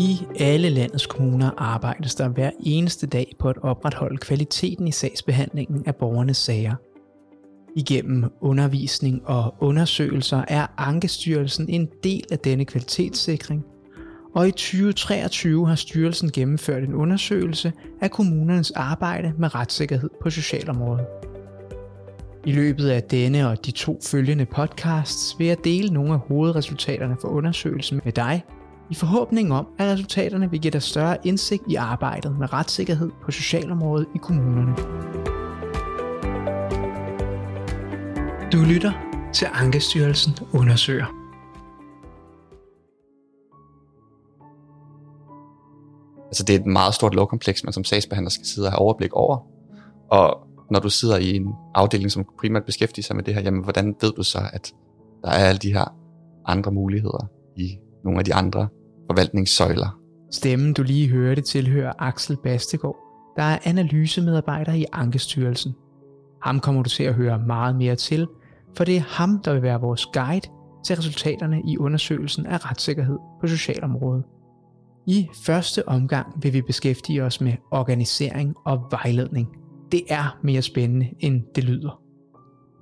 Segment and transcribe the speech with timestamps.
[0.00, 5.82] I alle landets kommuner arbejdes der hver eneste dag på at opretholde kvaliteten i sagsbehandlingen
[5.86, 6.74] af borgernes sager.
[7.76, 13.64] Igennem undervisning og undersøgelser er Ankestyrelsen en del af denne kvalitetssikring,
[14.34, 21.06] og i 2023 har styrelsen gennemført en undersøgelse af kommunernes arbejde med retssikkerhed på socialområdet.
[22.46, 27.16] I løbet af denne og de to følgende podcasts vil jeg dele nogle af hovedresultaterne
[27.20, 28.44] for undersøgelsen med dig,
[28.90, 33.30] i forhåbning om, at resultaterne vil give dig større indsigt i arbejdet med retssikkerhed på
[33.30, 34.74] socialområdet i kommunerne.
[38.52, 38.92] Du lytter
[39.34, 41.06] til Ankestyrelsen undersøger.
[46.26, 49.12] Altså det er et meget stort lovkompleks, man som sagsbehandler skal sidde og have overblik
[49.12, 49.46] over.
[50.10, 53.62] Og når du sidder i en afdeling, som primært beskæftiger sig med det her, jamen
[53.62, 54.72] hvordan ved du så, at
[55.22, 55.96] der er alle de her
[56.46, 57.26] andre muligheder
[57.56, 58.68] i nogle af de andre
[59.10, 60.00] forvaltningssøjler?
[60.30, 62.96] Stemmen, du lige hørte, tilhører Axel Bastegård,
[63.36, 65.74] der er analysemedarbejder i Ankestyrelsen.
[66.42, 68.26] Ham kommer du til at høre meget mere til,
[68.76, 70.48] for det er ham, der vil være vores guide
[70.86, 74.24] til resultaterne i undersøgelsen af retssikkerhed på socialområdet.
[75.06, 79.48] I første omgang vil vi beskæftige os med organisering og vejledning.
[79.92, 82.00] Det er mere spændende, end det lyder.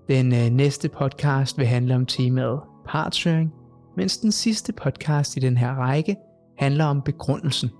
[0.08, 3.52] Den øh, næste podcast vil handle om temaet partshøring,
[3.98, 6.16] mens den sidste podcast i den her række
[6.58, 7.70] handler om begrundelsen.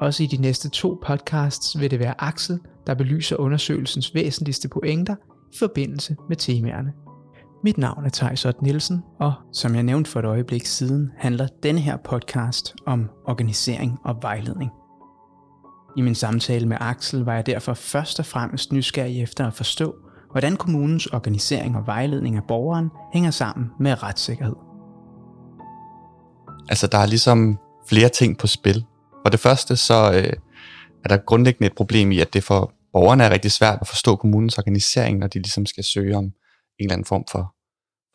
[0.00, 5.14] Også i de næste to podcasts vil det være Axel, der belyser undersøgelsens væsentligste pointer
[5.52, 6.92] i forbindelse med temaerne.
[7.64, 11.46] Mit navn er Thijs Ott Nielsen, og som jeg nævnte for et øjeblik siden, handler
[11.62, 14.70] denne her podcast om organisering og vejledning.
[15.96, 19.94] I min samtale med Axel var jeg derfor først og fremmest nysgerrig efter at forstå,
[20.30, 24.63] hvordan kommunens organisering og vejledning af borgeren hænger sammen med retssikkerhed.
[26.68, 28.84] Altså der er ligesom flere ting på spil.
[29.24, 30.32] For det første så øh,
[31.04, 34.16] er der grundlæggende et problem i, at det for borgerne er rigtig svært at forstå
[34.16, 36.32] kommunens organisering, når de ligesom skal søge om en
[36.78, 37.54] eller anden form for,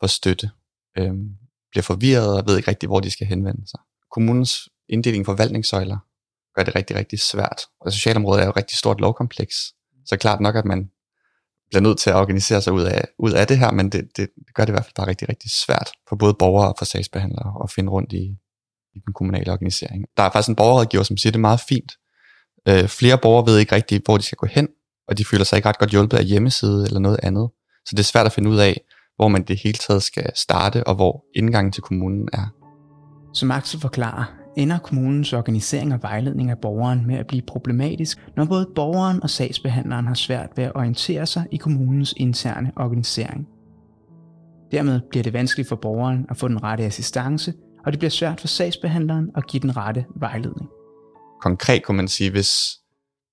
[0.00, 0.50] for støtte.
[0.98, 1.28] Øhm,
[1.70, 3.80] bliver forvirret og ved ikke rigtig, hvor de skal henvende sig.
[4.12, 5.98] Kommunens inddeling forvaltningssøjler
[6.56, 7.60] gør det rigtig, rigtig svært.
[7.80, 9.54] Og socialområdet er jo et rigtig stort lovkompleks.
[10.06, 10.90] Så klart nok, at man
[11.70, 14.28] bliver nødt til at organisere sig ud af, ud af det her, men det, det,
[14.46, 16.84] det gør det i hvert fald bare rigtig, rigtig svært for både borgere og for
[16.84, 18.36] sagsbehandlere at finde rundt i,
[18.94, 20.04] i den kommunale organisering.
[20.16, 21.92] Der er faktisk en borgerrådgiver, som siger det er meget fint.
[22.68, 24.68] Øh, flere borgere ved ikke rigtig, hvor de skal gå hen,
[25.08, 27.50] og de føler sig ikke ret godt hjulpet af hjemmeside eller noget andet.
[27.86, 28.80] Så det er svært at finde ud af,
[29.16, 32.46] hvor man det hele taget skal starte, og hvor indgangen til kommunen er.
[33.34, 38.44] Som Axel forklarer, ender kommunens organisering og vejledning af borgeren med at blive problematisk, når
[38.44, 43.48] både borgeren og sagsbehandleren har svært ved at orientere sig i kommunens interne organisering.
[44.72, 47.52] Dermed bliver det vanskeligt for borgeren at få den rette assistance,
[47.86, 50.68] og det bliver svært for sagsbehandleren at give den rette vejledning.
[51.42, 52.80] Konkret kunne man sige, hvis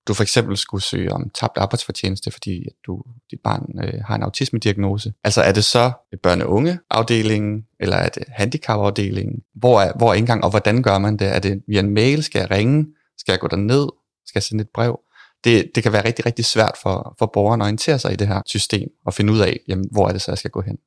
[0.08, 4.16] du for eksempel skulle søge om tabt arbejdsfortjeneste, fordi at du, dit barn øh, har
[4.16, 5.14] en autismediagnose.
[5.24, 5.92] Altså er det så
[6.28, 9.44] børne- og unge afdelingen, eller er det handicapafdelingen?
[9.56, 11.28] Hvor er, hvor er indgang, og hvordan gør man det?
[11.36, 12.24] Er det via en mail?
[12.24, 12.86] Skal jeg ringe?
[13.18, 13.88] Skal jeg gå derned?
[14.26, 15.00] Skal jeg sende et brev?
[15.44, 18.28] Det, det kan være rigtig, rigtig svært for, for borgeren at orientere sig i det
[18.28, 20.78] her system, og finde ud af, jamen, hvor er det så, jeg skal gå hen.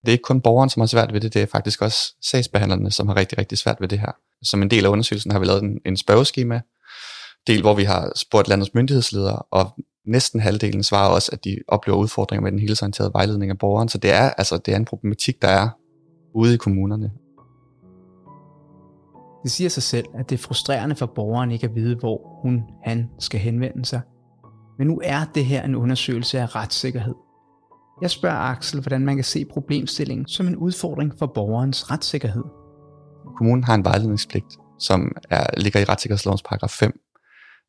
[0.00, 2.90] Det er ikke kun borgeren, som har svært ved det, det er faktisk også sagsbehandlerne,
[2.90, 4.12] som har rigtig, rigtig svært ved det her.
[4.42, 6.60] Som en del af undersøgelsen har vi lavet en, en spørgeskema,
[7.48, 9.74] del, hvor vi har spurgt landets myndighedsledere, og
[10.06, 13.88] næsten halvdelen svarer også, at de oplever udfordringer med den helhedsorienterede vejledning af borgeren.
[13.88, 15.68] Så det er, altså, det er en problematik, der er
[16.34, 17.10] ude i kommunerne.
[19.42, 22.62] Det siger sig selv, at det er frustrerende for borgeren ikke at vide, hvor hun,
[22.84, 24.00] han skal henvende sig.
[24.78, 27.14] Men nu er det her en undersøgelse af retssikkerhed.
[28.02, 32.44] Jeg spørger Axel, hvordan man kan se problemstillingen som en udfordring for borgerens retssikkerhed.
[33.36, 34.46] Kommunen har en vejledningspligt,
[34.78, 37.00] som er, ligger i retssikkerhedslovens paragraf 5,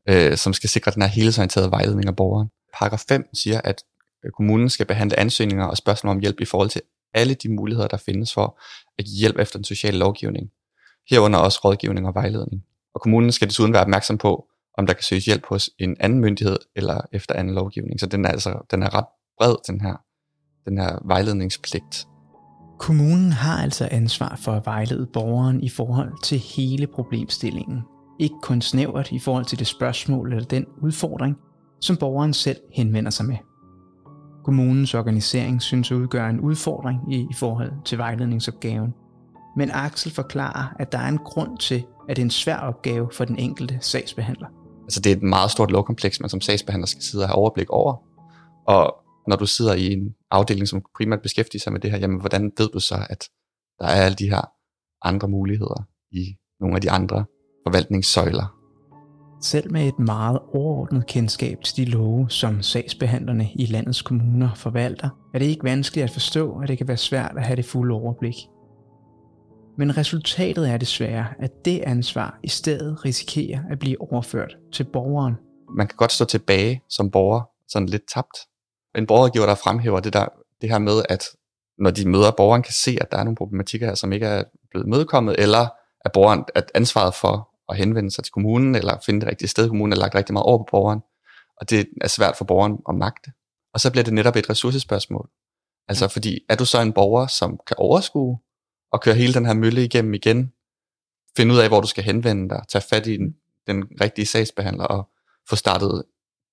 [0.09, 2.49] øh, som skal sikre den her helhedsorienterede vejledning af borgeren.
[2.73, 3.83] Paragraf 5 siger, at
[4.25, 6.81] øh, kommunen skal behandle ansøgninger og spørgsmål om hjælp i forhold til
[7.13, 8.59] alle de muligheder, der findes for
[8.99, 10.49] at give hjælp efter den sociale lovgivning.
[11.09, 12.63] Herunder også rådgivning og vejledning.
[12.95, 14.45] Og kommunen skal desuden være opmærksom på,
[14.77, 17.99] om der kan søges hjælp hos en anden myndighed eller efter anden lovgivning.
[17.99, 19.05] Så den er altså den er ret
[19.37, 19.95] bred, den her,
[20.65, 22.07] den her vejledningspligt.
[22.79, 27.81] Kommunen har altså ansvar for at vejlede borgeren i forhold til hele problemstillingen,
[28.19, 31.37] ikke kun snævert i forhold til det spørgsmål eller den udfordring,
[31.81, 33.37] som borgeren selv henvender sig med.
[34.43, 38.93] Kommunens organisering synes at udgøre en udfordring i, forhold til vejledningsopgaven,
[39.57, 43.09] men Axel forklarer, at der er en grund til, at det er en svær opgave
[43.13, 44.47] for den enkelte sagsbehandler.
[44.83, 47.69] Altså det er et meget stort lovkompleks, man som sagsbehandler skal sidde og have overblik
[47.69, 47.95] over.
[48.67, 48.95] Og
[49.27, 52.51] når du sidder i en afdeling, som primært beskæftiger sig med det her, jamen hvordan
[52.57, 53.23] ved du så, at
[53.79, 54.41] der er alle de her
[55.01, 57.25] andre muligheder i nogle af de andre
[57.67, 58.55] forvaltningssøjler.
[59.41, 65.09] Selv med et meget overordnet kendskab til de love, som sagsbehandlerne i landets kommuner forvalter,
[65.33, 67.93] er det ikke vanskeligt at forstå, at det kan være svært at have det fulde
[67.95, 68.35] overblik.
[69.77, 75.33] Men resultatet er desværre, at det ansvar i stedet risikerer at blive overført til borgeren.
[75.77, 78.37] Man kan godt stå tilbage som borger, sådan lidt tabt.
[78.95, 80.25] En borgergiver, der fremhæver det, der,
[80.61, 81.23] det her med, at
[81.77, 84.43] når de møder borgeren, kan se, at der er nogle problematikker her, som ikke er
[84.71, 85.67] blevet mødekommet, eller
[86.05, 89.67] at borgeren, at ansvaret for at henvende sig til kommunen, eller finde det rigtige sted
[89.67, 90.99] kommunen, er lagt rigtig meget over på borgeren,
[91.57, 93.31] og det er svært for borgeren at magte.
[93.73, 95.29] Og så bliver det netop et ressourcespørgsmål.
[95.87, 98.39] Altså fordi, er du så en borger, som kan overskue
[98.91, 100.53] og køre hele den her mølle igennem igen,
[101.37, 103.35] finde ud af, hvor du skal henvende dig, tage fat i den,
[103.67, 105.09] den rigtige sagsbehandler og
[105.49, 106.03] få startet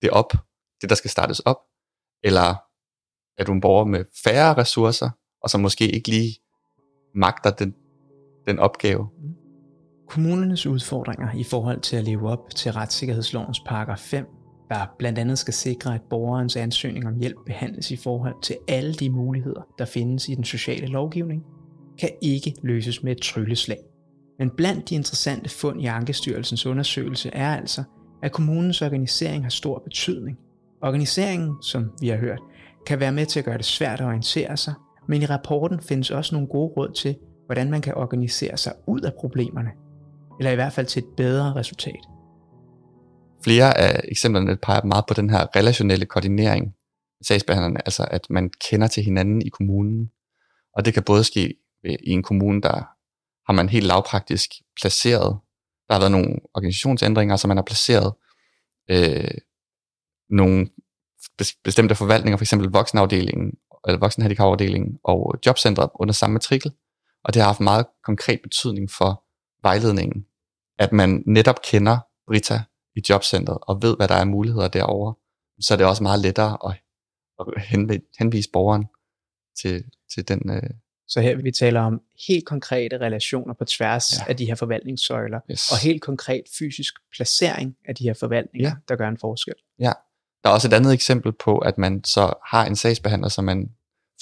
[0.03, 0.33] det op,
[0.81, 1.61] det der skal startes op,
[2.23, 2.55] eller
[3.39, 5.11] er du en borger med færre ressourcer,
[5.43, 6.39] og som måske ikke lige
[7.15, 7.75] magter den,
[8.47, 9.09] den opgave.
[10.09, 14.27] Kommunernes udfordringer i forhold til at leve op til retssikkerhedslovens paragraf 5,
[14.71, 18.95] der blandt andet skal sikre, at borgerens ansøgning om hjælp behandles i forhold til alle
[18.95, 21.43] de muligheder, der findes i den sociale lovgivning,
[21.99, 23.79] kan ikke løses med et trylleslag.
[24.39, 27.83] Men blandt de interessante fund i Ankestyrelsens undersøgelse er altså,
[28.23, 30.39] at kommunens organisering har stor betydning.
[30.83, 32.41] Organiseringen, som vi har hørt,
[32.87, 34.75] kan være med til at gøre det svært at orientere sig,
[35.09, 37.17] men i rapporten findes også nogle gode råd til,
[37.47, 39.71] hvordan man kan organisere sig ud af problemerne,
[40.39, 42.01] eller i hvert fald til et bedre resultat.
[43.45, 46.75] Flere af eksemplerne peger meget på den her relationelle koordinering
[47.23, 50.11] sagsbehandlerne, altså at man kender til hinanden i kommunen.
[50.75, 51.55] Og det kan både ske
[51.85, 52.73] i en kommune, der
[53.47, 54.51] har man helt lavpraktisk
[54.81, 55.39] placeret,
[55.89, 58.13] der har været nogle organisationsændringer, så man har placeret
[58.91, 59.39] øh,
[60.31, 60.69] nogle
[61.65, 62.55] bestemte forvaltninger, f.eks.
[62.71, 63.53] voksenafdelingen,
[63.87, 66.73] eller voksenhandicapafdelingen og jobcentret under samme matrikel.
[67.25, 69.26] Og det har haft meget konkret betydning for
[69.69, 70.27] vejledningen,
[70.79, 72.61] at man netop kender Brita
[72.97, 75.15] i jobcentret og ved, hvad der er muligheder derovre.
[75.61, 76.75] Så er det også meget lettere at,
[77.41, 78.85] at henvise borgeren
[79.61, 79.85] til,
[80.15, 80.51] til den.
[80.51, 80.71] Øh...
[81.09, 84.25] Så her vi taler om helt konkrete relationer på tværs ja.
[84.29, 85.73] af de her forvaltningssøjler, yes.
[85.73, 88.77] og helt konkret fysisk placering af de her forvaltninger, ja.
[88.89, 89.55] der gør en forskel.
[89.79, 89.93] Ja,
[90.45, 93.71] der er også et andet eksempel på, at man så har en sagsbehandler, som man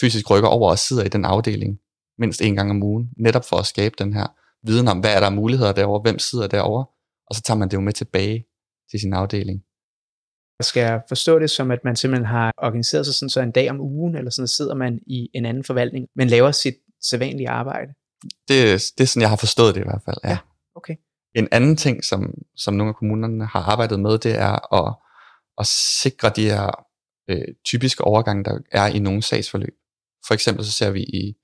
[0.00, 1.81] fysisk rykker over og sidder i den afdeling
[2.19, 4.26] mindst en gang om ugen, netop for at skabe den her
[4.66, 6.87] viden om, hvad er der muligheder derovre, hvem sidder derovre,
[7.26, 8.46] og så tager man det jo med tilbage
[8.90, 9.64] til sin afdeling.
[10.61, 13.70] Skal jeg forstå det som, at man simpelthen har organiseret sig sådan, så en dag
[13.70, 17.93] om ugen, eller sådan, sidder man i en anden forvaltning, men laver sit sædvanlige arbejde?
[18.22, 18.58] Det,
[18.99, 20.28] det er sådan, jeg har forstået det i hvert fald, ja.
[20.31, 20.38] ja
[20.75, 20.96] okay.
[21.34, 24.94] En anden ting, som, som nogle af kommunerne har arbejdet med, det er at
[25.58, 25.67] at
[26.02, 26.87] sikre de her
[27.31, 29.75] øh, typiske overgange, der er i nogle sagsforløb.
[30.26, 31.34] For eksempel så ser vi i,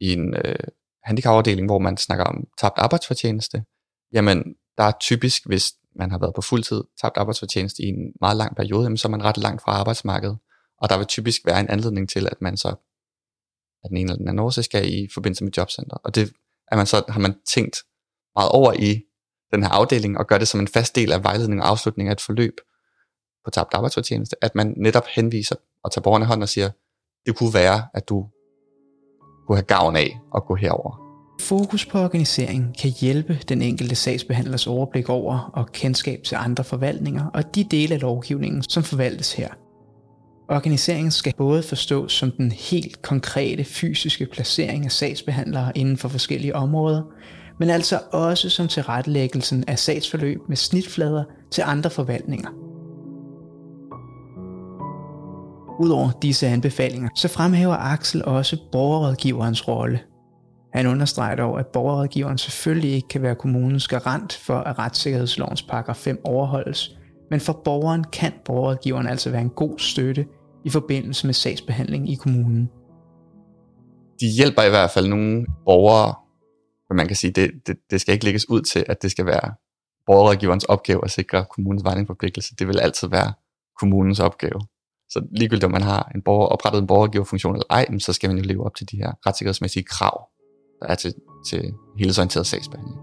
[0.00, 0.68] i en øh,
[1.06, 3.64] handicapafdeling, hvor man snakker om tabt arbejdsfortjeneste,
[4.12, 4.44] jamen
[4.78, 8.56] der er typisk, hvis man har været på fuldtid tabt arbejdsfortjeneste i en meget lang
[8.56, 10.38] periode, jamen, så er man ret langt fra arbejdsmarkedet.
[10.78, 12.68] Og der vil typisk være en anledning til, at man så
[13.84, 15.96] at den ene eller den anden årsag skal i forbindelse med jobcenter.
[15.96, 16.32] Og det
[16.72, 17.76] er man så, har man tænkt
[18.36, 19.02] meget over i
[19.52, 22.12] den her afdeling, og gør det som en fast del af vejledning og afslutning af
[22.12, 22.54] et forløb,
[23.44, 26.70] på tabt arbejdsfortjeneste, at man netop henviser og tager borgerne hånd og siger,
[27.26, 28.28] det kunne være, at du
[29.46, 31.06] kunne have gavn af at gå herover.
[31.40, 37.26] Fokus på organisering kan hjælpe den enkelte sagsbehandlers overblik over og kendskab til andre forvaltninger
[37.34, 39.48] og de dele af lovgivningen, som forvaltes her.
[40.48, 46.56] Organiseringen skal både forstås som den helt konkrete fysiske placering af sagsbehandlere inden for forskellige
[46.56, 47.02] områder,
[47.58, 52.48] men altså også som tilrettelæggelsen af sagsforløb med snitflader til andre forvaltninger–
[55.80, 60.00] Udover disse anbefalinger, så fremhæver Axel også borgerrådgiverens rolle.
[60.72, 65.96] Han understreger dog, at borgerrådgiveren selvfølgelig ikke kan være kommunens garant for, at retssikkerhedslovens paragraf
[65.96, 66.96] 5 overholdes,
[67.30, 70.26] men for borgeren kan borgerrådgiveren altså være en god støtte
[70.64, 72.70] i forbindelse med sagsbehandling i kommunen.
[74.20, 76.14] De hjælper i hvert fald nogle borgere,
[76.88, 79.26] men man kan sige, det, det, det skal ikke lægges ud til, at det skal
[79.26, 79.54] være
[80.06, 82.54] borgerrådgiverens opgave at sikre kommunens vejningsforpligtelse.
[82.58, 83.32] Det vil altid være
[83.80, 84.60] kommunens opgave.
[85.10, 88.38] Så ligegyldigt om man har en borger, oprettet en borgergiverfunktion eller ej, så skal man
[88.38, 90.28] jo leve op til de her retssikkerhedsmæssige krav,
[90.82, 91.14] der er til,
[91.46, 92.96] til helhedsorienteret sagsbehandling.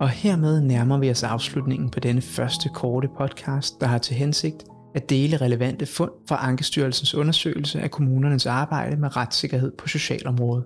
[0.00, 4.64] Og hermed nærmer vi os afslutningen på denne første korte podcast, der har til hensigt
[4.94, 10.64] at dele relevante fund fra Ankestyrelsens undersøgelse af kommunernes arbejde med retssikkerhed på socialområdet.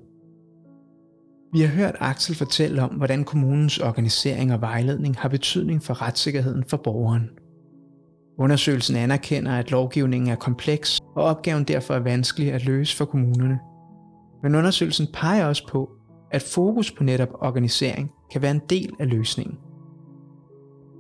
[1.53, 6.65] Vi har hørt Axel fortælle om, hvordan kommunens organisering og vejledning har betydning for retssikkerheden
[6.69, 7.31] for borgeren–
[8.39, 13.59] Undersøgelsen anerkender, at lovgivningen er kompleks, og opgaven derfor er vanskelig at løse for kommunerne.
[14.43, 15.91] Men undersøgelsen peger også på,
[16.31, 19.59] at fokus på netop organisering kan være en del af løsningen.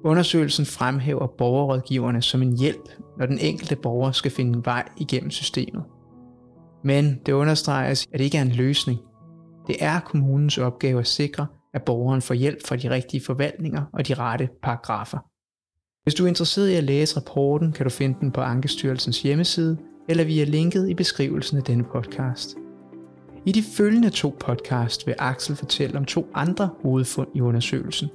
[0.04, 2.88] Undersøgelsen fremhæver borgerrådgiverne som en hjælp,
[3.18, 5.84] når den enkelte borger skal finde en vej igennem systemet.
[6.84, 8.98] Men det understreges, at det ikke er en løsning.
[9.66, 14.08] Det er kommunens opgave at sikre, at borgeren får hjælp fra de rigtige forvaltninger og
[14.08, 15.18] de rette paragrafer.
[16.06, 19.76] Hvis du er interesseret i at læse rapporten, kan du finde den på Ankestyrelsens hjemmeside
[20.08, 22.56] eller via linket i beskrivelsen af denne podcast.
[23.46, 28.08] I de følgende to podcast vil Axel fortælle om to andre hovedfund i undersøgelsen.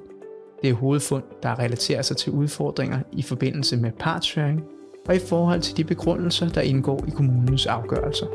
[0.62, 4.64] Det er hovedfund, der relaterer sig til udfordringer i forbindelse med partshøring
[5.08, 8.28] og i forhold til de begrundelser, der indgår i kommunens afgørelser.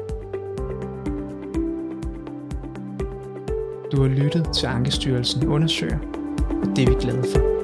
[3.92, 5.98] Du har lyttet til Ankestyrelsen undersøger,
[6.62, 7.55] og det er vi glade for.